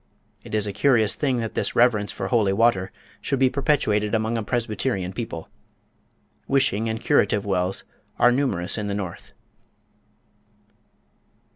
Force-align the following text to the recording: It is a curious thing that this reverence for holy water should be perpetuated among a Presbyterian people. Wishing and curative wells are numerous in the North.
It 0.43 0.55
is 0.55 0.65
a 0.65 0.73
curious 0.73 1.13
thing 1.13 1.37
that 1.41 1.53
this 1.53 1.75
reverence 1.75 2.11
for 2.11 2.29
holy 2.29 2.53
water 2.53 2.91
should 3.21 3.37
be 3.37 3.51
perpetuated 3.51 4.15
among 4.15 4.35
a 4.35 4.41
Presbyterian 4.41 5.13
people. 5.13 5.47
Wishing 6.47 6.89
and 6.89 6.99
curative 6.99 7.45
wells 7.45 7.83
are 8.17 8.31
numerous 8.31 8.79
in 8.79 8.87
the 8.87 8.95
North. 8.95 9.33